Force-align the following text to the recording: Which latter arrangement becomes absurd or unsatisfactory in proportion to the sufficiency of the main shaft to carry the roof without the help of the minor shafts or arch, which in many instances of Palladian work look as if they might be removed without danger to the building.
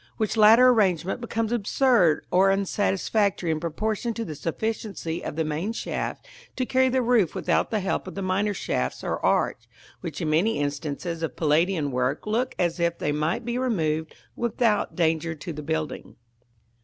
Which 0.17 0.35
latter 0.35 0.69
arrangement 0.69 1.21
becomes 1.21 1.51
absurd 1.51 2.25
or 2.31 2.49
unsatisfactory 2.49 3.51
in 3.51 3.59
proportion 3.59 4.15
to 4.15 4.25
the 4.25 4.33
sufficiency 4.33 5.23
of 5.23 5.35
the 5.35 5.43
main 5.45 5.73
shaft 5.73 6.25
to 6.55 6.65
carry 6.65 6.89
the 6.89 7.03
roof 7.03 7.35
without 7.35 7.69
the 7.69 7.81
help 7.81 8.07
of 8.07 8.15
the 8.15 8.23
minor 8.23 8.55
shafts 8.55 9.03
or 9.03 9.23
arch, 9.23 9.69
which 9.99 10.19
in 10.19 10.31
many 10.31 10.57
instances 10.57 11.21
of 11.21 11.35
Palladian 11.35 11.91
work 11.91 12.25
look 12.25 12.55
as 12.57 12.79
if 12.79 12.97
they 12.97 13.11
might 13.11 13.45
be 13.45 13.59
removed 13.59 14.15
without 14.35 14.95
danger 14.95 15.35
to 15.35 15.53
the 15.53 15.61
building. 15.61 16.15